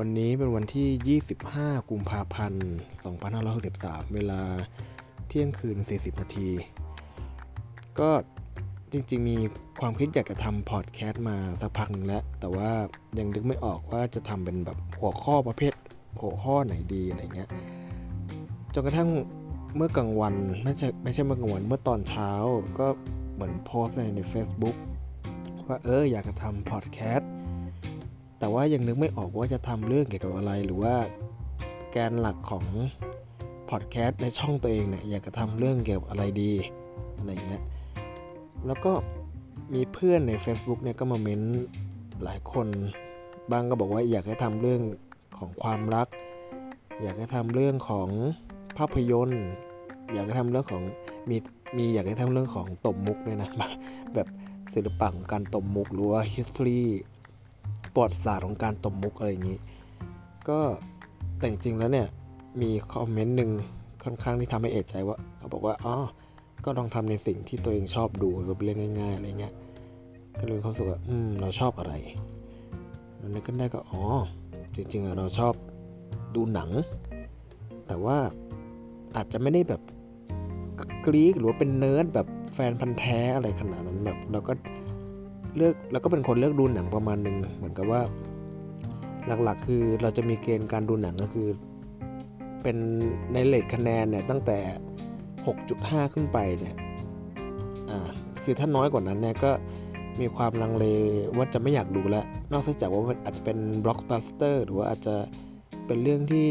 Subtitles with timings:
[0.00, 2.68] วันนี้เป็นวันที่ 25 กุมภาพันธ์
[3.36, 4.42] 2563 เวลา
[5.28, 6.50] เที่ยงคืน 40 นาที
[7.98, 8.10] ก็
[8.92, 9.36] จริงๆ มี
[9.80, 12.70] ความคิดอยากจะทำพอดแคสต์มาสักพักหนึ่งแล้ว แต่ว่า
[13.18, 15.72] ยังนึกไม่ออกว่าจะทำเป็นแบบหัวข้อประเภท
[16.20, 17.48] หัวข้อไหนดีอะไรเงี้ย
[18.74, 19.10] จนกระทั่ง
[19.76, 20.34] เมื่อกลางวัน
[20.64, 22.30] ไม่ใช่ไม่ใช่เมื่อกลางวันเมื่อตอนเช้า
[22.78, 22.86] ก็
[23.34, 24.76] เหมือนโพสต์ในใน Facebook
[25.66, 27.30] ว่าเอออยากจะทำพอดแคสต์
[28.44, 30.94] แต่ว่ายังนึกไม่ออกว่าจะทำเรื่องเกี่ยวกับอะไร หรือว่า
[31.90, 32.64] แกนหลักของ
[33.70, 36.52] พอดแคสต์ในช่องตัวเองเนี่ยอยากจะทำเรื่องเกี่ยวกับอะไรดี
[37.16, 37.62] อะไรเงี้ย
[38.66, 38.92] แล้วก็
[39.74, 41.42] มีเพื่อนใน Facebook เนี่ยก็มาเม้น
[42.24, 42.66] หลายคน
[43.50, 44.80] บางก็บอกว่าอยากให้ทำเรื่อง
[45.38, 46.08] ของความรัก
[47.02, 48.08] อยากให้ทำเรื่องของ
[48.76, 49.44] ภาพยนตร์
[50.12, 50.82] อยากให้ทำเรื่องของ
[51.30, 51.36] มี
[51.76, 53.50] มีอยากให้ทำเรื่องของตบมุกด้วยนะ
[54.14, 54.28] แบบ
[54.74, 56.82] ศิลปะของการตบมุกหรือว่า history
[57.94, 59.58] ประวัติศาสตร์ของการตบมุกอะไรอย่างนี้
[60.48, 60.58] ก็
[61.38, 62.08] แต่จริงๆแล้วเนี่ย
[62.62, 63.50] มีคอมเมนต์หนึ่ง
[64.04, 65.94] ค่อนข้างที่ทำให้เอะใจว่าเขาบอกว่าอ๋อ
[66.64, 69.54] ก็ลองทำในสิ่งที่ตัวเองชอบดูหรือเป็นเรื่องง่ายๆอะไรเงี้ย
[70.38, 71.94] ก็เลยเขาสึกว่าอืมเราชอบอะไร
[73.16, 74.02] แล้วนึกขึ้นได้ก็อ๋อ
[74.76, 75.54] จริงๆอะเราชอบ
[76.34, 76.70] ดูหนัง
[77.86, 78.18] แต่ว่า
[79.16, 79.82] อาจจะไม่ได้แบบ
[81.06, 84.52] กรีกหรือว่าเป็นเนิร์ดแบบแฟนพันธ์แท้อะไรขนาดนั้นแบบเราก็
[85.56, 88.00] เลือกเราก็เป็นคนเลือกดูหนังประมาณหนึ่งเหมือนกับว่า
[89.44, 91.48] หลักๆ คือเราจะมีเกณฑ์การดูหนังก็คือ
[92.62, 92.76] เป็น
[93.32, 94.58] ในเลทคะแนนเนี่ยตั้งแต่
[95.36, 96.74] 6.5 ขึ้นไปเนี่ย
[97.90, 98.08] อ่า
[98.44, 99.50] คือถ้าน้อยกว่านั้นเนี่ยก็
[100.20, 100.86] มีความลังเล
[101.36, 105.14] ว่าจะไม่อยากดูแล้ว นอกจากว่าอาจจะเป็นบล็อกบัสเตอร์หรือว่าอาจจะ
[105.86, 106.48] เป็นเรื่องที่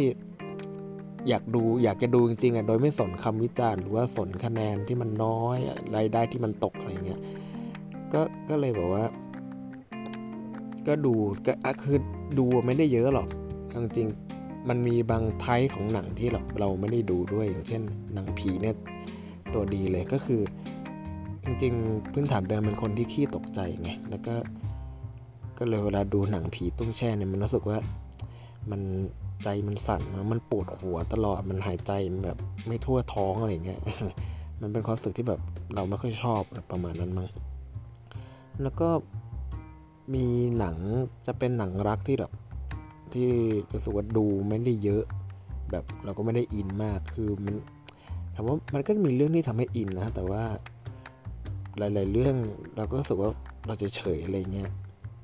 [1.30, 5.58] อยากดูอยากจะดูจริงๆอะโดยไม่สนคำวิจารณ์หรือว่าสนคะแนนที่มันน้อย
[5.96, 7.22] รายได้ที่มันตกอะไรเงี้ย
[8.14, 9.06] ก็ก็เลยบอกว่า
[10.88, 11.14] ก็ดู
[11.46, 11.98] ก็คือ
[12.40, 13.28] ดูไม่ได้เยอะหรอก
[13.74, 14.10] จริง
[14.70, 17.82] มันมีบาง type ของหนังที่เราเราไม่ได้ดูด้วยอย่างเช่น
[18.14, 18.76] หนังผีเนี่ย
[19.54, 20.42] ตัวดีเลยก็คือ
[21.44, 24.36] จริงๆ พื้นฐานเดิมเป็นคนที่ขี้ตกใจไงแล้วก็
[25.58, 27.78] ก็เลยเวลาดูหนังผีตุ้งแช่เนี่ยมันรู้สึกว่า
[28.72, 28.82] มัน
[29.44, 31.92] ใจมันสั่นมันปวดหัวตลอดมันหายใจ
[32.26, 32.38] แบบ
[32.68, 33.80] ไม่ทั่วท้องอะไรเงี้ย
[34.62, 35.40] มันเป็นความรู้สึกที่แบบ
[35.76, 36.42] เราไม่ค่อยชอบ
[36.72, 37.28] ประมาณนั้นมั้ง
[38.62, 38.90] แล้วก็
[40.14, 40.26] มี
[40.58, 40.78] หนัง
[41.26, 42.32] จะเป็นหนังรักที่แบบ
[43.14, 43.30] ที่
[43.74, 45.04] รู้สึกว่าดูไม่ได้เยอะ
[45.72, 47.56] แบบเราก็ไม่ได้อินมากคือมัน
[48.34, 50.44] ถามว่ามันก็มีเรื่องที่ทำให้อินนะแต่ว่า
[51.78, 52.36] หลาย ๆ เรื่อง
[52.78, 53.30] เราก็รู้สึกว่า
[53.68, 54.70] เราจะเฉยอะไรเงี้ย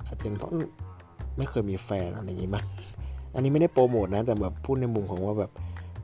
[0.06, 0.52] อาจจะเพราะ
[1.36, 2.64] ไม่เคยมีแฟนอะไรอย่างงี้มั้ง
[3.34, 5.50] อันนี้ไม่ได้โปรโมทนะ แต่แบบพูดในมุมของว่าแบบ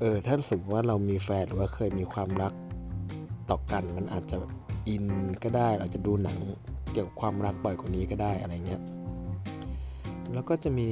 [0.00, 2.52] เออถ้าสมมติว่าเรามีแฟนหรือว่าเคยมีความรัก
[3.50, 4.36] ต่อกันมันอาจจะ
[4.88, 5.04] อิน
[5.42, 6.38] ก็ได้ เราจะดูหนัง
[6.96, 8.82] เกี่ยวกับความรักบ่อยกว่านี้ก็ได้อะไรเงี้ย
[10.34, 10.88] แล้วก็จะมี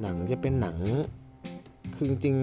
[0.00, 0.76] หนังจะเป็นหนัง
[1.94, 2.36] คือจริง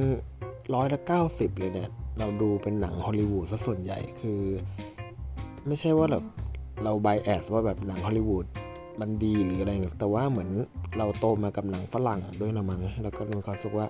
[0.74, 4.42] ร้อยละเก้าสิบเลยเนี่ยเราดูเป็นหนังฮอลลีวูดซะส่วนใหญ่คือ
[5.68, 6.24] ไม่ใช่ว่าแบบ
[6.84, 8.46] เราไบแอสว่าแบบหนังฮอลลีวูด
[9.00, 10.50] มันดีหรืออะไรแต่ว่าเหมือน
[10.98, 13.88] เราโตมากับหนังฝรั่งด้วยละมั้งแล้วก็มีความรู้สึกว่า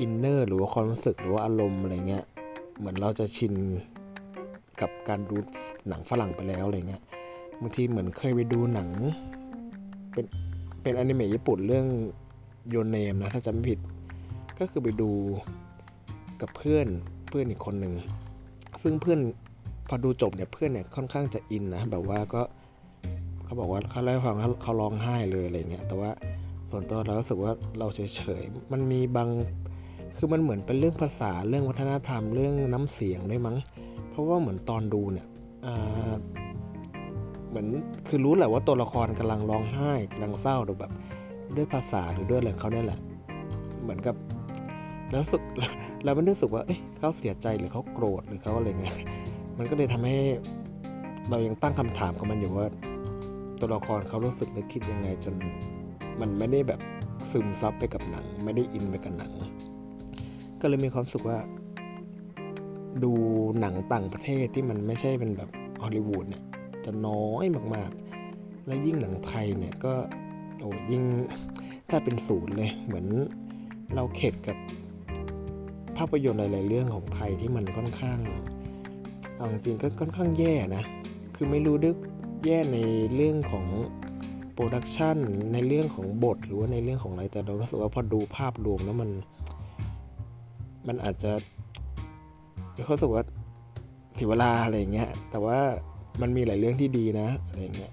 [0.00, 2.24] อินเนอร์หรือว่าความรู้สึกหรือว่าอารมณ์อะไรเงี้ย
[2.78, 3.54] เหมือนเราจะชิน
[4.80, 5.36] กับการดู
[5.88, 7.02] หนังฝรั่งไปแล้วอะไรเงี้ย
[7.62, 8.90] บางทีเหมือนเคยไปดูหนัง
[10.12, 10.26] เป็น
[10.82, 11.86] เป็นอนิเมะญี่ปุ่นเรื่อง
[12.68, 13.78] โยนเนมนะถ้าจำไม่ผิด
[14.58, 15.10] ก็คือไปดู
[16.40, 16.86] กับเพื่อน
[17.28, 17.94] เพื่อนอีกคนหนึ่ง
[18.82, 19.20] ซึ่งเพื่อน
[19.88, 22.42] พอดูจบเนี่ยเพื่อนเนี่ยค่อนข้างจะอินนะแบบว่าก็
[23.44, 26.10] เขาบอกว่าเขาเล่าให้ฟังเขาร้องไห้เลยอะไรเงี้ยแต่ว่า
[26.70, 29.28] ส่วนตัวเรารู้สึกว่าเราเฉยๆมันมีบาง
[30.16, 33.56] คือมันเหมือนเป็นเรื่องภาษาเรื่องวัฒนธรรมเรื่องน้ำเสียงด้วยมั้ง
[34.10, 35.26] เพราะว่าเหมือนตอนดูเนี่ย
[37.52, 37.68] เหมือน
[38.08, 40.92] คือรู้แหละว่าตัวละครกำลังร้องไห้กำลังเศร้าหรือแบบ
[41.56, 43.00] ด้วยภาษาหรือด้วยอะไรเขาเนี่ยแหละ
[43.82, 44.14] เหมือนกับ
[45.10, 45.42] แล้วสึก
[46.04, 48.96] เราไม่รู้สึกว่าเอ๊ะเขาเสียใจหรือเขาโกรธหรือเขาอะไรเงี้ย
[49.58, 50.16] มันก็เลยทำให้
[51.30, 52.68] เรายังตั้งคำถามกับมันอยู่ว่า
[53.60, 55.34] ตัวละครเขารู้สึกหรือคิดยังไงจน
[56.20, 56.80] มันไม่ได้แบบ
[57.30, 59.32] ซึมซับไปกับหนัง ไม่ได้อินไปกับหนัง
[60.60, 61.38] ก็เลยมีความสุขว่า
[63.04, 63.12] ดู
[63.60, 65.50] หนังต่างประเทศที่มันไม่ใช่เป็นแบบ
[65.82, 66.42] ฮอลลีวูดเนี่ย
[66.86, 67.44] จะน้อย
[67.74, 69.94] มากๆ และยิ่งหนังไทยเนี่ยก็
[70.60, 71.02] โอ้ยิ่ง
[71.90, 73.06] ถ้าเป็นศูนย์เลยเหมือน
[73.94, 74.56] เราเข็ดกับ
[75.96, 78.18] ภาพยนตร์หลายๆเรื่องของไทยที่มันค่อนข้าง
[79.36, 80.84] เอาจริงก็ค่อนข้างแย่นะ
[81.34, 81.96] คือไม่รู้ดึก
[82.44, 82.78] แย่ใน
[83.14, 83.66] เรื่องของ
[84.52, 85.16] โปรดักชัน
[85.52, 89.10] ในเรื่องของบทหรือว่าในเรื่องของอะไรแต่เราก็รู้สึกว่าพอดูภาพรวมแล้วมัน
[90.88, 91.32] มันอาจจะ
[92.84, 93.24] เขาสึกว่า
[94.14, 95.58] เสียเวลาอะไรเงี้ย แต่ว่า
[96.20, 97.92] มันมีหลายเรื่องที่ดีนะอะไรเงี้ย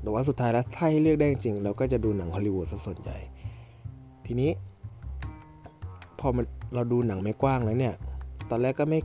[0.00, 3.18] แต่ว่าสุดท้ายแล้วถ้าให้เลือกได้จริงเราก็จะดูหนังฮอลลีวูดซะส่วนใหญ่
[4.26, 4.50] ทีนี้
[6.18, 7.94] พอมันเราดูหนังไม่กว้างแล้วเนี่ย
[8.50, 9.00] ตอนแรกก็ไม่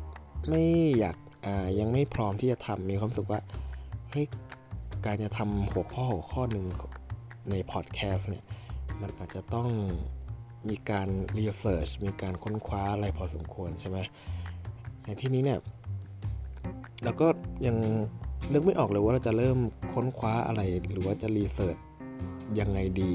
[0.49, 0.63] ไม่
[0.99, 1.15] อยาก
[1.45, 3.39] อ่ายังไม่พร้อมที่จะทำมีความสึกว่า
[4.11, 4.25] เฮ้ย
[5.05, 6.65] การจะทำหัวข้อหัวข้อหนึ่ง
[7.49, 8.43] ในพอดแคสต์เนี่ย
[9.01, 9.69] มันอาจจะต้อง
[10.69, 13.99] มีการ research มีการค้นคว้าอะไรพอสมควรใช่ไหม
[15.03, 15.59] ในที่นี้เนี่ย
[17.03, 17.27] เราก็
[17.65, 17.75] ยัง
[18.53, 19.57] นึกไม่ออกเลยว่าเราจะเริ่ม
[19.93, 20.61] ค้นคว้าอะไร
[20.91, 21.77] หรือว่าจะ research
[22.59, 23.13] ยังไงดี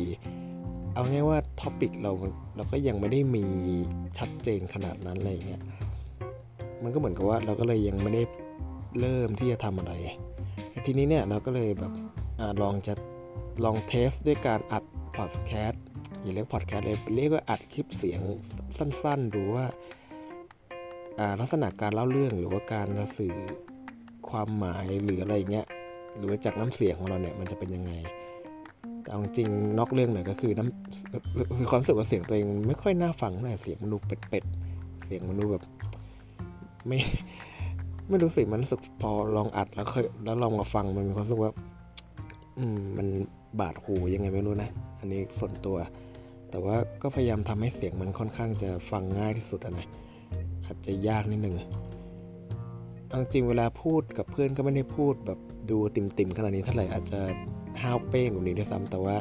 [0.92, 2.12] เอาง่ายว่า topic เรา
[2.56, 3.44] เราก็ยังไม่ได้มี
[4.18, 5.62] ชัดเจนขนาดนั้นอะไรเงี้ย
[6.82, 8.22] มันก็เหมือนกับว่าเราก็เลยยังไม่ได้
[9.00, 9.92] เริ่มที่จะทำอะไร
[10.84, 11.92] ทีนี้เนี่ยเราก็เลยแบบ
[12.40, 12.94] อลองจะ
[13.64, 14.84] ลองเทสด้วยการอัด
[15.16, 15.84] พอดแคสต์
[16.22, 18.20] อย่าเรียกพอดแคสต์เลยเรียกว่าอัดคลิปเสียง
[18.76, 19.66] สั้นๆดูว่า
[21.40, 22.88] ลักษณะการเล่าเรื่องหรือว่าการ
[23.18, 23.36] สื่อ
[24.30, 25.66] ความหมายหรืออะไรเงี้ย
[26.16, 27.92] หรือว่าจากน้ำเสียงของเราเนี่ยมันจะเป็นยังไง
[29.02, 35.62] แต่จริงนอกเรื่องหน่อยก็คือน้ำมีความรู้สึกว่าเสียงตัวเองไม่ค่อยน่าฟังเลยเสียงมันดูเป็ดๆเสียงมันดูแบบ
[36.86, 36.98] ไม่
[38.08, 41.52] ไม่รู้สิมันรู้สึกพอลองอัดแล้วเคยแล้วลองมาฟังมันมีความรู้สึกว่า
[42.58, 43.08] อืมมัน
[43.60, 45.76] บาดหูยังไงไม่รู้นะ อันนี้ส่วนตัว
[46.50, 49.88] แต่ว่าก็พยายามทำให้เสียงมันค่อนข้างจะฟังง่ายที่สุดนะ
[50.64, 55.38] อาจจะยากนิดนึงาจริงเวลาพูดกับเพื่อนก็ไม่ได้พูดแบบ
[55.70, 57.20] ดูติ่มๆขนาดนี้เท่าไหร่อาจจะ
[57.82, 59.16] ห้าวเป้งกว่านี้ด้วยซ้ำแต่ว่า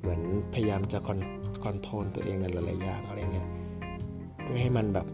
[0.00, 0.20] เหมือน
[0.54, 1.18] พยายามจะคอน
[1.62, 3.48] คอนโทรลตัวเองในหลายๆอย่างอะไรเงี้ย
[4.42, 5.06] เพื่อให้มันแบบ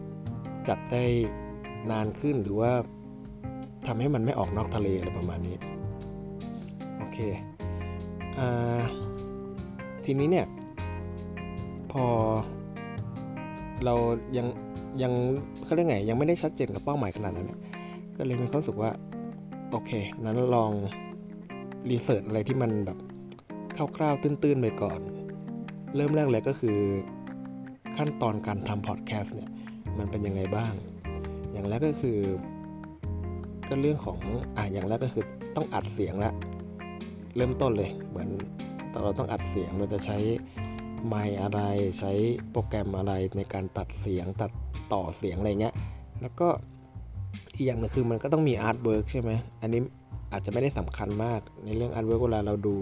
[0.68, 1.04] จัดได้
[1.90, 2.72] นานขึ้นหรือว่า
[3.86, 5.56] ทำให้มันไม่ออกนอกทะเลอะไรประมาณนี้
[6.98, 7.18] โอเค
[8.38, 8.40] อ
[10.04, 10.46] ทีนี้เนี่ย
[11.92, 12.04] พอ
[13.84, 13.94] เรา
[14.36, 14.46] ยัง
[15.02, 15.12] ยัง
[15.64, 17.58] เขาเรียกไงยังไม่ได้ชัดเจนกับเป้าหมายขนาดนั้นเนี่ย
[18.22, 18.90] ก็เลยมีความรู้สึกว่า
[19.70, 19.90] โอเค
[20.24, 20.72] นั้นลอง
[21.90, 22.98] รีเสิร์ชอะไรที่มันแบบ
[23.96, 25.00] คร่าวๆตื้นๆไปก่อน
[25.96, 26.78] เริ่มแรกเลยก็คือ
[27.96, 29.50] ขั้นตอนการทำพอดแคสต์เนี่ย
[29.98, 30.72] มันเป็นยังไงบ้าง
[31.52, 32.18] อย่างแรกก็คือ
[33.68, 34.18] ก็เรื่องของ
[34.56, 35.24] อ่าอย่างแรกก็คือ
[35.56, 36.32] ต้องอัดเสียงละ
[37.36, 38.28] เริ่มต้นเลย เหมือน
[39.04, 40.16] เราต้องอัดเสียงเราจะใช้
[41.06, 41.60] ไมค์อะไร
[41.98, 42.12] ใช้
[42.50, 44.50] โปรแกรมอะไรในการตัดเสียงตัด
[44.92, 45.74] ต่อเสียงอะไรเงี้ย
[46.22, 46.48] แล้วก็
[47.60, 49.30] อีกอย่างนึงคือมันก็ต้องมี artwork ใช่ไหม
[49.62, 49.80] อันนี้
[50.32, 52.76] อาจจะไม่ได้สำคัญมากในเรื่อง artwork เวลาเราดู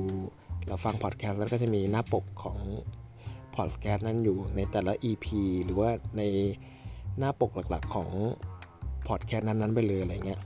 [0.69, 2.59] เราฟังพอดแคสต์แล้วก็จะมีหน้าปกของ
[3.57, 5.27] พอดแคสต์นั้นอยู่ในแต่ละ EP
[5.65, 6.23] หรือว่าใน
[7.19, 8.09] หน้าปกหลักๆของ
[9.09, 10.41] พอดแคสต์นั้นๆไปเลยอะไรเงี้ย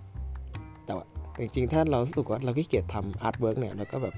[0.85, 1.07] แต่ว่า
[1.41, 4.15] จริงๆ ถ้าเรารู้สึกว่าเราขี้เกียจทำ artwork เนี่ยเราก็แบบ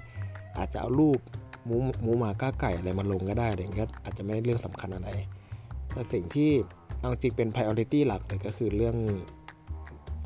[0.58, 1.18] อาจจะเอารูป
[1.66, 5.08] หมูหมูหมากาไก่อะไรมาลงก็ได้อะไรเงี้ยอาจจะไม่ได้เรื่องสำคัญอะไร
[5.92, 6.50] แต่สิ่งที่
[7.00, 8.96] เอาจริงเป็น priority หลักเลยก็คือเรื่อง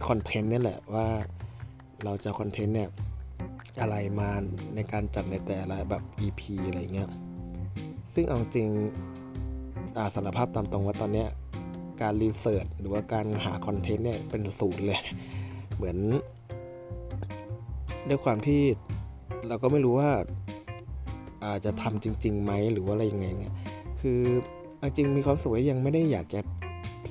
[0.06, 1.06] คอนเทนต์นี่แหละว่า
[2.04, 2.88] เราจะคอนเทนต์เนี่ย
[3.80, 4.30] อะไรมา
[4.74, 7.10] ในการจัดในแต่ละแบบ EP อะไรเงี้ย
[8.14, 8.68] ซึ่งเอาจริง
[9.98, 11.28] อาสารภาพตามตรงว่าตอนเนี้ย
[12.02, 15.00] การรีเสิร์ชหรือว่าการหาคอนเทนต์เนี่ยเป็นศูนย์เลย
[15.76, 15.96] เหมือน
[18.08, 18.62] ด้วยความที่
[19.48, 20.10] เราก็ไม่รู้ว่า
[21.44, 23.54] อาจจะทำจริงๆไหมหรือว่าอะไรยังไงเนี่ย
[24.00, 24.20] คือ
[24.96, 26.40] จริงมีความสุขยังไม่ได้อยากจะ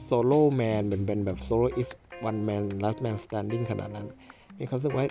[0.03, 1.89] solo man เป็นแบบ soloist
[2.29, 4.07] one man last man standing ขนาดนั้น
[4.59, 5.05] มีความรู้สึกว่า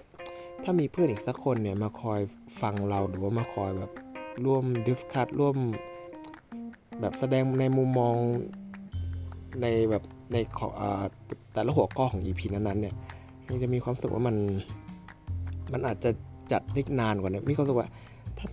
[0.65, 2.21] ถ้ามีเพื่อนอีกสักคนเนี่ยมาคอย
[2.61, 3.93] ฟังเราหรือว่ามาคอยแบบ
[4.45, 5.57] ร่วม discuss ร่วม
[7.01, 8.15] แบบแสดงในมุมมอง
[9.63, 10.37] ในแบบใน
[11.55, 12.95] แต่ละหัวข้อของ EP นั้นๆเนี่ย
[13.47, 14.37] มันจะมีความรู้สึกว่ามัน
[15.73, 16.11] มันอาจจะ
[16.53, 17.89] จัดได้นานกว่านี้มีความรู้สึกว่า
[18.39, 18.49] ถ้า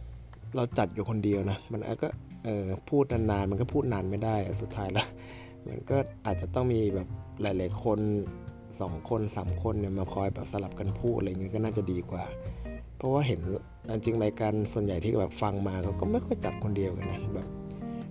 [0.55, 2.07] เราจัดอยู่คนเดียวนะ มันก็
[2.43, 5.07] เออพูดนานๆ มันก็พูดนานไม่ได้ สุดท้ายแล้ว
[5.67, 7.07] มันก็อาจจะต้องมีแบบ
[7.41, 7.99] หลาย ๆ คน
[8.81, 12.23] 2 คน3คนเนี่ยมาคอยแบบสลับกันพูดอะไรเงี้ยก็น่าจะดีกว่า
[12.97, 13.39] เพราะว่าเห็น
[13.89, 17.47] จริงรายการส่วนใหญ่ที่แบบฟังมาเขาก็ไม่ค่อยจัดคนเดียวกันนะแบบ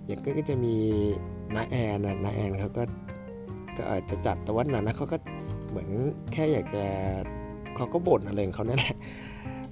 [0.07, 0.75] อย่างก็จะมี
[1.55, 2.83] น้าแอนนะน้าแอนเขาก็
[3.77, 5.17] ก็อาจจะจัดแต่ว่านั้นนะเขาก็
[5.69, 5.89] เหมือน
[6.33, 6.83] แค่อยากจะ
[7.75, 8.95] เขาก็บ่นอะไรของเขาเนี่ยแหละ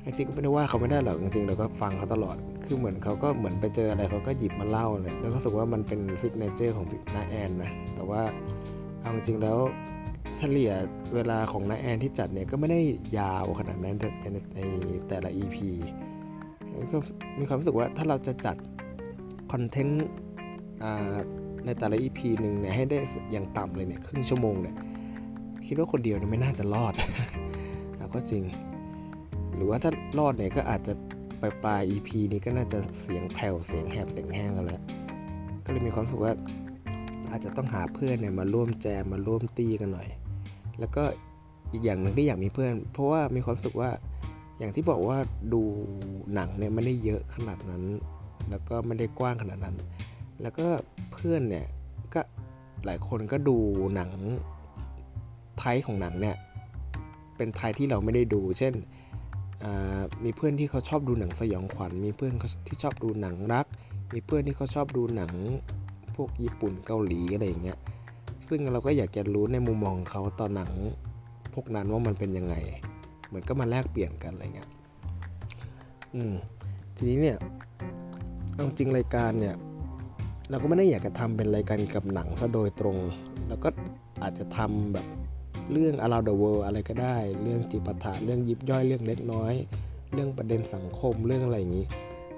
[0.06, 8.22] จริงก็ไม่ได้ว่าเขาไม่ได้หรอกจริงๆเราก็ฟังเขาตลอด คือเหมือนเขาก็เหมือนไปเจออะไรเขาก็หยิบมาเล่าเลยแล้วก็รู้สึกว่ามันเป็น signature ของน้าแอนนะแต่ว่า
[9.02, 9.58] เอาจริงแล้ว
[10.44, 10.74] เฉลี่ย
[11.16, 12.82] เวลาของน้าแอนที่จัดเนี่ยก็ไม่ได้
[13.18, 14.60] ยาวขนาดนั้นในใน
[15.10, 15.58] แต่ละ EP
[16.92, 16.98] ก็
[17.40, 18.56] มีความรู้สึกว่าถ้าเราจะจัด
[19.52, 20.08] คอนเทนต์
[21.66, 22.98] ในแต่ละ EP หนึ่งเนี่ยให้ได้
[23.32, 24.76] อย่างต่ำเลยเนี่ยครึ่งชั่วโมงเนี่ย
[25.68, 26.94] คิดว่าคนเดียวเนี่ยไม่น่าจะรอด
[28.14, 28.44] ก็จริง
[29.56, 30.94] หรือว่าถ้ารอดเนี่ยก็อาจจะ
[31.42, 34.82] ปลายปลาย EP นี้ก็น่าจะเสียงแผ่วเสียงแหบเสียงแห้งกันแล้ว
[35.66, 36.34] ก็เลยมีความรู้สึกว่า
[37.32, 40.08] อาจจะต้องหาเพื่อนเนี่ยมาร่วมแจมมาร่วมตีกันหน่อย
[40.82, 41.04] แล้วก็
[41.72, 43.90] อีกอย่างหนึ่งที่อยากมีเพื่อน เพราะว่ามีความรู้สึกว่า
[44.60, 45.18] อย่างที่บอกว่า
[45.54, 45.62] ดู
[46.34, 47.84] หนังเนี่ยไม่ได้เยอะขนาดนั้น
[48.50, 49.76] แล้วก็ไม่ได้กว้างขนาดนั้น
[50.42, 50.68] แล้วก็
[51.14, 51.66] เพื่อนเนี่ย
[52.14, 52.22] ก็
[52.86, 53.58] หลายคนก็ดู
[53.96, 54.12] หนัง
[55.60, 56.36] ไทยของหนังเนี่ย
[57.38, 58.74] เป็นไทยที่เราไม่ได้ดู เช่น
[60.24, 62.34] มีเพื่อนที่เขาชอบดูหนังสยองขวัญ มีเพื่อน
[62.68, 63.66] ที่ชอบดูหนังรัก
[64.14, 65.32] มีเพื่อนที่เขาชอบดูหนัง
[66.16, 67.78] พวกญี่ปุ่นเกาหลีอะไรอย่างเงี้ย
[68.54, 70.72] ซึ่งเราก็อยากจะรู้ในมุมมองเขาตอนหนัง
[71.54, 72.56] พวกนั้นว่ามันเป็นยังไง
[73.28, 74.70] เหมือนก็มาแลกเปลี่ยนกันอะไรเงี้ย
[76.16, 76.34] อืม
[76.96, 77.38] ทีนี้เนี่ย
[78.54, 79.56] เอาจริงรายการเนี่ย
[80.50, 82.98] เราก็ไม่ได้อยากจะทำเป็นรายการกับหนังซะโดยตรง
[83.48, 83.70] แล้วก็
[84.24, 85.08] อาจจะทำแบบ
[85.72, 89.54] เรื่อง around the world อะไรก็ได้ เรื่องจิปาถะเรื่องยิบย่อยเรื่องเล็กน้อย
[90.14, 91.86] เรื่องประเด็นสังคมเรื่องอะไรอย่างนี้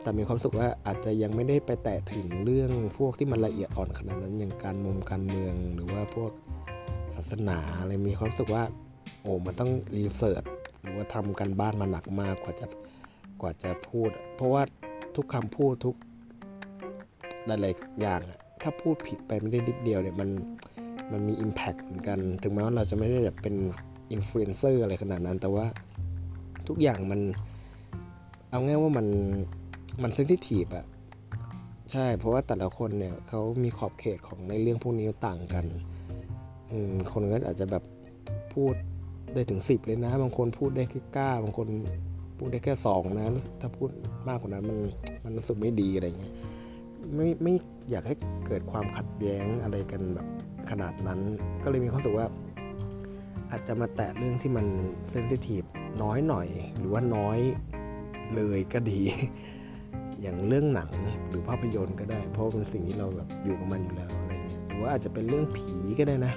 [0.03, 6.31] แต่มีความสุขว่าอาจจะยังไม่ได้ไปแตะถึงเรื่องพวกที่มันละเอียดอ่อนขนาดนั้นอย่างการมุมการเมืองหรือว่าพวก
[7.15, 8.63] ศาสนาอะไรมีความสุขว่า
[9.21, 10.43] โอ้มันต้อง research
[10.81, 12.65] หรือว่าทำการบ้านมาหนักมากกว่าจะ
[13.41, 14.61] กว่าจะพูด เพราะว่า
[15.15, 15.95] ทุกคำพูดทุก
[17.45, 18.21] หลายๆอย่าง
[18.61, 20.29] ถ้าพูดผิดไปไม่ได้นิดเดียวเนี่ยมัน
[21.11, 23.55] มันมี Impact เหมือนกัน ถึงแม้ว่าเราจะไม่ได้แบบเป็น
[24.11, 25.65] อินฟลูเอนเซอร์อะไรขนาดนั้น แต่ว่า
[26.67, 27.19] ทุกอย่างมัน
[28.49, 29.07] เอาง่ายว่ามัน
[30.01, 30.85] มัน sensitive อะ
[31.91, 35.65] ใช่ เพราะว่าแต่ละคนเนี่ยเขามีขอบเขตของในเรื่องพวกนี้ต่างกัน
[37.11, 37.83] คนก็อาจจะแบบ
[38.53, 38.73] พูด
[39.33, 41.67] ได้ถึง 10 เลยนะ บางคนพูดได้แค่เก้าบางคน
[42.37, 43.25] พูดได้แค่2นะ
[43.61, 43.89] ถ้าพูด
[44.27, 44.77] มากกว่านั้นมัน
[45.23, 46.33] มันรู้สึกไม่ดีอะไรเงี้ย
[47.15, 47.53] ไม่ไม่
[47.91, 48.15] อยากให้
[48.47, 50.27] เกิดความขัดแย้งอะไรกันแบบ
[50.69, 51.19] ขนาดนั้น
[51.63, 52.27] ก็เลยมีความรู้สึกว่า
[53.51, 54.65] อาจจะมาแตะเรื่องที่มัน
[55.09, 55.63] เซนซิทีฟ
[56.03, 56.47] น้อยหน่อย
[56.77, 57.39] หรือว่าน้อย
[58.35, 59.01] เลยก็ดี
[60.23, 60.91] อย่างเรื่องหนัง
[61.29, 66.33] หรือภาพยนตร์ก็ได้ เพราะเป็นสิ่งที่เราแบบอยู่กับมันอยู่แล้วอะไรเงี้ยหรือว่าอาจจะเป็นเรื่องผีก็ได้นะ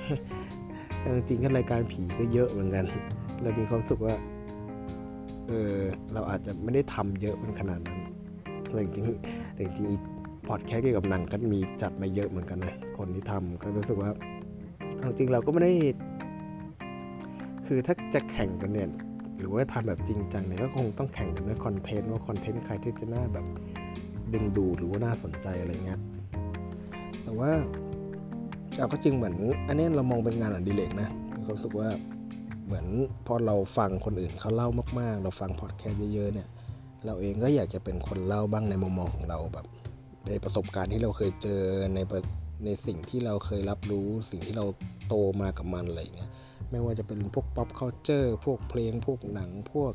[1.16, 2.84] จริงๆก็รายการผีก็เยอะเหมือนกัน
[3.42, 4.14] เรามีความสึกว่า
[5.48, 5.74] เออ
[6.12, 8.00] เราอาจจะไม่ได้ทำเยอะเป็นขนาดนั้น
[8.70, 9.04] แต่จริง
[9.54, 9.86] แต่จริง
[10.48, 14.10] พอดแคสต์เกี่ยวกับหนังก็มีจัดมาเยอะเหมือนกันนะคนที่ทำก็รู้สึกว่า
[15.18, 15.72] จริงเราก็ไม่ได้
[17.66, 18.88] คือถ้าจะแข่งกันเนี่ย
[19.38, 23.46] หรือว่าทำแบบจริงจังเนี่ยก็คงต้องแข่งกันด้วยคอนเทนต์ว่าคอนเทนต์ใครที่จะน่าแบบ
[24.34, 26.00] ดึงดูหรือว่าน่าสนใจอะไรเงี้ย
[27.22, 27.50] แต่ว่า
[28.78, 29.34] เราก็จริงเหมือน
[29.68, 31.88] อันนี้เรามองเป็นงานอดิเรกนะมีความรู้สึกว่า
[32.66, 32.86] เหมือน
[33.26, 34.68] พอเราฟังคนอื่นเขาเล่า
[35.00, 36.48] มาก ๆ เราฟังพอดแคสต์เยอะๆเนี่ย
[37.06, 39.66] เราเองก็อยากจะเป็นคนเล่าบ้างในมุมมองของเราแบบ
[40.28, 41.62] ในประสบการณ์ที่เราเคยเจอ
[41.94, 41.98] ใน
[42.64, 44.64] ในสิ่งที่เราเคยรับรู้ สิ่งที่เรา
[45.08, 46.30] โตมากับมันอะไรเงี้ย
[46.70, 49.92] ไม่ว่าจะเป็นพวก pop culture พวกเพลงพวกหนังพวก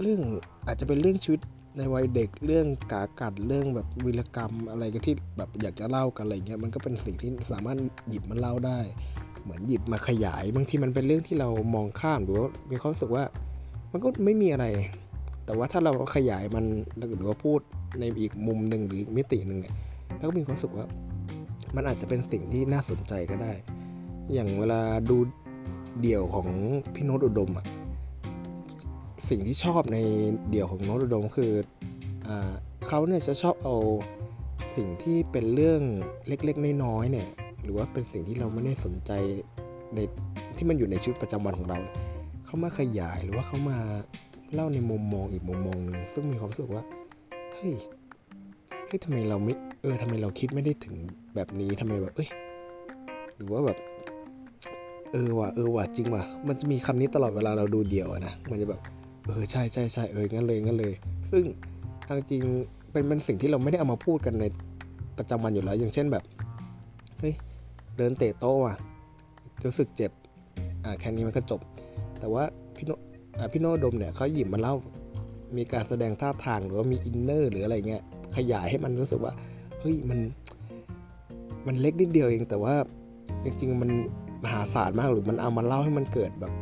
[0.00, 0.20] เรื่อง
[0.66, 1.40] อาจจะเป็นเรื่องชีวิต
[1.76, 8.80] ในวัยเด็กเรื่องกากัดเรื่องแบบวิรกรรมอะไรก็ที่แบบอยากจะเล่ากันอะไรเงี้ยมันก็เป็นสิ่งที่สามารถหยิบมาเล่าได้
[9.42, 13.24] เหมือนหยิบมาขยายบางทีมันเป็นเรื่องที่เรามองข้ามหรือว่ามีความรู้สึกว่า
[13.92, 14.66] มันก็ไม่มีอะไร
[15.44, 16.64] แต่ว่าถ้าเราขยายมัน
[17.16, 17.60] หรือว่าพูด
[18.00, 19.74] ในอีกมุมหนึ่งหรือมิติหนึ่งเนี่ย
[20.16, 20.86] แล้วก็มีความรู้สึกว่า
[21.76, 23.52] มันอาจจะเป็นสิ่งที่น่าสนใจก็ได้
[24.32, 25.16] อย่างเวลาดู
[26.00, 26.48] เดี่ยวของ
[26.94, 27.66] พี่โนตอุดมอะ
[29.28, 29.98] สิ่งที่ชอบใน
[30.50, 31.52] เดี่ยวของโน้ตอุดมคือ
[32.26, 32.28] อ
[32.86, 33.76] เขาเนี่ยจะชอบเอา
[34.76, 35.80] สิ่งที่เป็นเรื่อง
[36.28, 37.28] เล็กๆน้อยๆเนี่ย
[37.62, 39.10] หรือว่าเป็นสิ่งที่เราไม่ได้สนใจ
[39.94, 39.98] ใน
[40.56, 41.78] ที่มันอยู่ในชีวิตประจำวันของเรา
[42.44, 43.78] เขามาขยายหรือว่าเขามา
[44.54, 46.84] เล่าในมุมมองอีกมุมมองหนึ่งซึ่งมีความรู้สึกว่า
[47.54, 47.74] เฮ้ย
[48.86, 50.96] เฮ้ยทำไมเราไม่เออทำไมเราคิดไม่ได้ถึง
[51.34, 52.28] แบบนี้ทำไมแบบเอ้ย
[53.36, 53.78] หรือว่าแบบ
[55.12, 58.80] เออว่ะเออว่ะจริงว่ะมันจะมีคำนี้ตลอดเวลาเราดูเดี่ยวนะมันจะแบบ
[59.26, 60.92] เออใช่ใช่ใช่เอองั้นเลยงั้นเลย
[61.30, 61.44] ซึ่ง
[62.08, 62.42] ทางจริง
[62.92, 64.44] เป็นเป็นสิ่งที่เราไม่ได้เอามาพูดกันใน
[65.18, 66.24] ประจำวันอยู่แล้ว อย่างเช่นแบบ
[67.18, 67.34] เฮ้ย
[67.96, 68.76] เดินเตะโต้อะ
[69.64, 70.10] รู้สึกเจ็บ
[70.84, 71.60] อ่าแค่นี้มันก็จบ
[72.18, 72.44] แต่ว่า
[72.76, 72.90] พี่โน
[73.38, 74.74] อ่าพี่โนดมเนี่ยเขาหยิบมาเล่า
[75.56, 78.02] มีการแสดงท่าทางหรือว่ามีอินเนอร์หรืออะไรเงี้ย
[78.36, 79.32] ขยายให้มันรู้สึกว่า
[79.80, 80.18] เฮ้ยมัน
[81.66, 82.74] มันเล็กนิดเดียวเองแต่ว่า
[83.44, 83.90] จริงๆมัน
[84.44, 86.52] มหาศาลมากหรือมันเอามาเล่าให้มันเกิดแบบ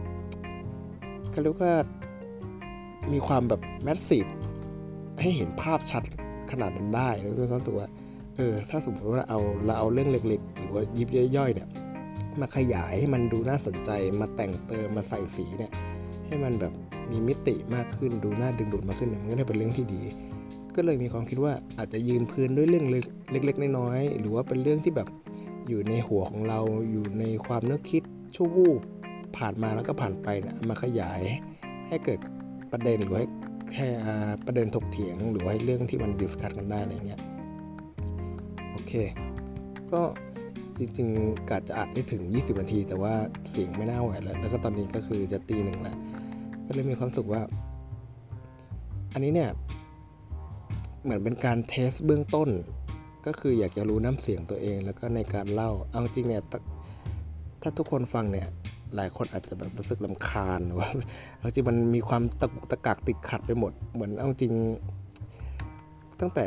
[1.30, 1.72] เขาเรียกว่า
[3.12, 4.26] มีความแบบแมสซีฟ
[5.20, 6.02] ให้เห็นภาพชัด
[6.50, 7.88] ขนาดนั้นได้แล้วก็รู้สึกว่า
[8.36, 11.68] เออถ้าสมมติว่าเอาเราเอาเรื่องเล็กๆ หรือว่ายิบย่อยๆเนี่ย
[12.40, 13.90] มาขยายให้มันดูน่าสนใจ
[14.20, 15.72] มาแต่งเติมมาใส่สีเนี่ย
[16.26, 16.72] ให้มันแบบ
[17.10, 20.02] มีมิติมากขึ้นดูน่าดึงดูดมากขึ้นมันก็ได้เป็นเรื่องที่ดี
[20.76, 25.08] ก็เลยมีความคิดว่าอาจจะยืนพื้นด้วยเรื่องเล็กๆน้อยๆหรือว่าเป็นเรื่องที่แบบ
[25.68, 28.02] อยู่ในหัวของเราอยู่ในความนึกคิด
[28.34, 28.80] ชั่ววูบ
[29.36, 31.20] ผ่านมาแล้วก็ผ่านไปนะมาขยาย
[31.88, 32.20] ให้เกิด
[32.72, 33.26] ประเด็นหรือให้
[33.72, 33.88] แค่
[34.46, 37.20] ประเด็นถกเถียงหรือว่าเรื่องที่มันดิสคัตกันได้อะไรเงี้ย
[38.72, 38.92] โอเค
[39.92, 40.02] ก็
[40.78, 43.14] จริงๆกะจะอัดให้ถึง 20 นาที แต่ว่า
[43.50, 45.96] เสียงไม่น่าไหวแล้ว แล้วก็ตอนนี้ก็คือจะตีหนึ่งแล้ว
[46.66, 47.42] ก็เลยมีความสุขว่า
[49.12, 49.50] อันนี้เนี่ย
[51.02, 52.48] เหมือนเป็นการเทสเบื้องต้น
[53.26, 56.42] ก็คืออยากจะรู้น้ำเสียงตัวเอง แล้วก็ในการเล่าเอาจริงเนี่ย
[57.62, 58.48] ถ้าทุกคนฟังเนี่ย
[58.96, 60.88] หลายคนอาจจะแบบรู้สึกลำคาญหรือว่า
[61.38, 64.52] เอาจริงมันมีความตะกุกตะกักติดขัดไปหมด เหมือนเอาจริง
[66.20, 66.46] ตั้งแต่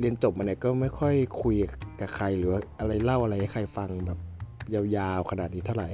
[0.00, 1.56] เรียนจบมาเนี่ยก็ไม่ค่อยคุย
[2.00, 4.18] กับใครหรือว่าอะไรเล่าอะไรให้ใครฟังแบบ
[4.74, 5.88] ยาวๆขนาดนี้เท่าไหร่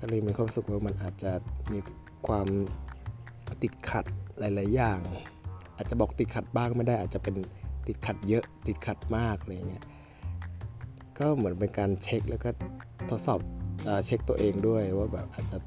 [0.00, 1.32] ก็เลยมีความรู้สึกว่ามันอาจจะ
[1.72, 1.78] มี
[2.26, 2.48] ความ
[3.62, 4.04] ติดขัด
[4.38, 5.00] หลาย ๆ อย่าง
[5.76, 7.34] อาจจะบอกติดขัดบ้างไม่ได้ อาจจะเป็น
[7.86, 9.84] ติดขัดเยอะติดขัดมากอะไรเงี้ย
[11.18, 12.50] ก็เหมือนเป็นการเช็คแล้วก็
[13.10, 13.40] ทดสอบ
[14.04, 15.58] เช็คตัวเองด้วยว่าแบบอาจจะ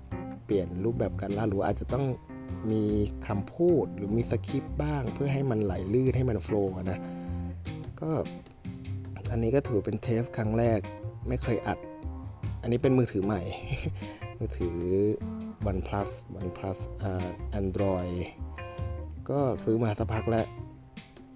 [0.46, 2.06] เปลี่ยนรูปแบบการเล่าหรืออาจจะต้อง
[2.72, 2.84] มี
[3.28, 7.00] คำพูดหรือมีสคริปต์บ้าง เพื่อให้มันไหลลื่นให้มันโฟล์นะ
[8.02, 8.10] ก็
[9.32, 10.80] อันนี้ก็ถือเป็นเทสครั้งแรก
[11.28, 11.78] ไม่เคยอัด
[12.62, 13.42] อันนี้เป็นมือถือใหม่
[14.40, 14.78] มือถือ
[15.70, 16.10] OnePlus
[16.40, 17.28] OnePlus อ่า
[17.60, 18.16] Android
[19.30, 20.46] ก็ซื้อมาสักพักแล้ว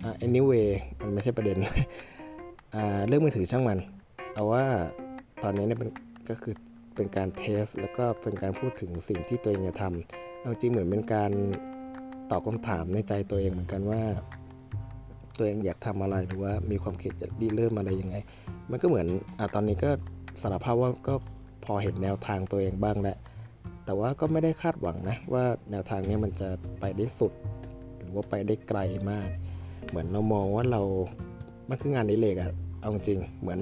[0.04, 0.68] อ่า anyway
[1.02, 1.58] มันไม่ใช่ประเด็น
[2.76, 3.80] อ่าเรื่องมือถือช่างมัน
[4.34, 4.66] เอาว่า
[5.44, 5.90] ตอนนี้เนี่ยเป็น
[6.30, 6.54] ก็คือ
[6.96, 11.32] เป็นการเทส แล้วก็เป็นการพูดถึงสิ่งที่ตัวเองจะทำเอาจริงเหมือนเป็นการ
[12.32, 14.02] ตอบคำถามในใจตัวเองเหมือนกันว่า
[15.38, 18.16] ตัวเองอยากทำอะไรหรือว่ามีความคิดจะรีเริ่มอะไรยังไง
[18.70, 19.08] มันก็เหมือน
[19.40, 19.90] อะตอนนี้ก็
[20.42, 21.14] สารภาพว่าก็
[21.66, 23.18] พอเห็นแนวทางตัวเองบ้างแหล้ว
[23.86, 27.34] แต่ว่าก็ไม่ได้คาดหวังนะว่าแนวทางนี้มันจะไปได้สุด
[27.98, 28.80] หรือว่าไปได้ไกล
[29.12, 29.30] มาก
[29.90, 30.82] เหมือนเรามองว่าเรา
[31.70, 33.62] มันคืองานอดิเรกอะเอาจริงเหมือน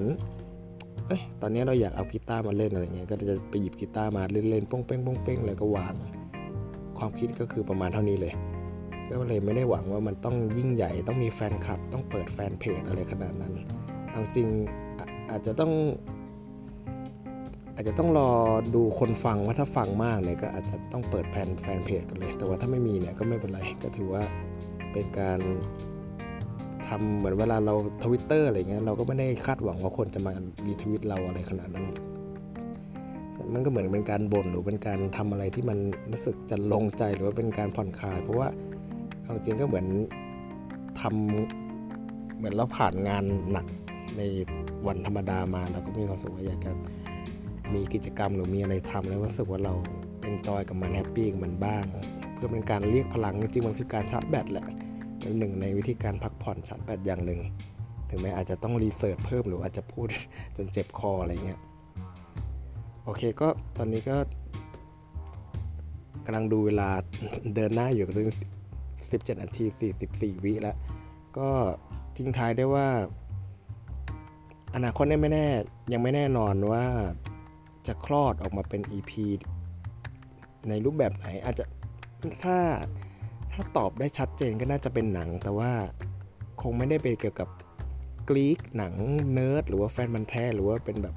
[1.10, 5.94] เอ้ยตอนนี้เราอยากเอากีตาร์มาเล่นอะไรเงี้ยก็จะไปหยิบกีตาร์มาเล่นๆป้องเป้งป้องเป้งแล้วก็วาง
[6.98, 8.34] ความคิดก็คือประมาณเท่านี้เลย
[9.08, 13.52] ก็เลยไม่ได้หวังว่ามันต้องยิ่งใหญ่ต้องมีแฟนคลับ ต้องเปิดแฟนเพจอะไรขนาดนั้น
[14.10, 14.48] เอาจริง
[14.98, 15.00] อ
[15.30, 15.72] อาจจะต้อง
[17.74, 18.30] อาจจะต้องรอ
[18.74, 24.22] ดูคนฟังว่าถ้าฟังมากเนี่ยก็อาจจะต้องเปิดแฟนแฟนเพจกันเลย แต่ว่าถ้าไม่มีเนี่ยก็ไม่เป็นไรก็ถือว่า
[24.92, 25.40] เป็นการ
[26.90, 27.74] ทำเหมือนเวลาเรา
[28.04, 30.32] ทวิตเตอร์อะไรเงี้ยเราก็ไม่ได้คาดหวังว่าคนจะมา
[30.66, 31.86] รีทวิตเราอะไรขนาดนั้น
[33.54, 35.78] มันก็เหมือนเป็นการบ่นหรือเป็นการทำอะไรที่มัน
[36.10, 38.48] รู้สึกจรรโลงใจหรือว่าเป็นการผ่อนคลาย เพราะว่า
[39.24, 39.86] เอาจริงก็เหมือน
[41.00, 43.66] ทำเหมือนเราผ่านงานหนัก
[44.16, 44.22] ใน
[44.86, 46.72] วันธรรมดามาเราก็มีความสุขว่าอยากจะ
[47.74, 49.74] มีกิจกรรมหรือมีอะไรทำแล้วรู้สึกว่าเรา
[50.22, 51.84] enjoy กับมัน happy กับมันบ้าง
[52.34, 54.66] เพื่อเป็นการเรียกพลังจริงๆมันคือการชาร์จแบตแหละ
[55.20, 57.40] เป็นหนึ่งในวิธีการพักผ่อนชาร์จแบตอย่างหนึ่ง
[58.08, 60.06] ถึงแม้อาจจะต้อง research เพิ่มหรืออาจจะพูด
[60.56, 61.60] จนเจ็บคออะไรเงี้ย
[63.04, 64.16] โอเคก็ตอนนี้ก็
[66.24, 66.88] กำลังดูเวลา
[67.54, 68.30] เดินหน้าอยู่ถึง
[68.84, 69.64] 17นาที
[70.04, 70.76] 44วิแล้ว
[71.38, 71.48] ก็
[72.16, 72.88] ทิ้งท้ายได้ว่า
[74.74, 75.46] อนาคตเนี่ยไม่แน่
[75.92, 76.84] ยังไม่แน่นอนว่า
[77.86, 79.12] จะคลอดออกมาเป็น EP
[80.68, 81.64] ในรูปแบบไหนอาจจะ
[82.44, 82.56] ถ้า
[83.52, 85.70] ถ้าตอบได้ชัดเจนก็น่าจะเป็นหนัง แต่ว่า
[86.62, 87.48] คงไม่ได้เป็นเกี่ยวกับ
[88.28, 88.94] geek หนัง
[89.32, 91.16] เนิร์ดหรือว่าแฟนพันธุ์แท้หรือว่าเป็นแบบ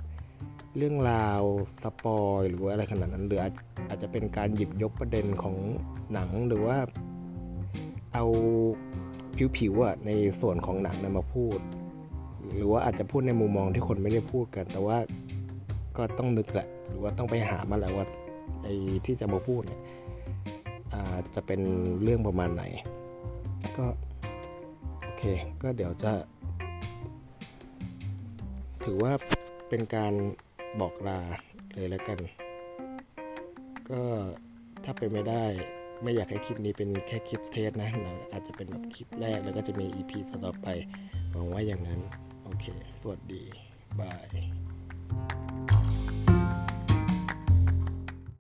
[0.78, 1.42] เรื่องราว
[1.84, 3.54] spoil หรือว่าอะไรขนาดนั้นหรืออาจ
[3.90, 5.56] อาจจะเป็นการหยิบยกประเด็นของ
[6.14, 6.78] หนังหรือว่า
[8.14, 8.26] เอา
[9.58, 11.60] ผิวๆอะในส่วนของหนังนะมาพูด
[12.56, 14.98] หรือว่าอาจจะพูดในมุมมองที่คนไม่ได้พูดกัน แต่ว่า
[15.98, 18.06] ก็ต้องนึกแหละ หรือว่าต้องไปหามาแหละว่า
[18.64, 18.74] ไอ้
[19.06, 19.82] ที่จะมาพูดเนี่ย
[21.36, 21.62] จะเป็น
[22.02, 22.64] เรื่องประมาณไหน
[23.78, 23.86] ก็
[25.02, 25.24] โอเค
[25.64, 26.14] ก็เดี๋ยวจะ
[28.84, 29.14] ถือว่า
[29.70, 30.14] เป็นการ
[30.80, 31.20] บอกลา
[31.74, 32.20] เลยแล้วกัน
[33.90, 34.02] ก็
[34.84, 35.46] ถ้าเป็นไม่ได้
[36.04, 40.12] ไม่อยากให้คลิปนี้เป็นแค่คลิปเทสนะเราอาจจะเป็นแบบคลิปแรกแล้วก็จะมี EP
[40.46, 40.68] ต่อไป
[41.32, 42.00] หวังว่าอย่างนั้น
[42.44, 42.66] โอเค
[43.02, 43.44] สวัสดี
[44.00, 44.28] บาย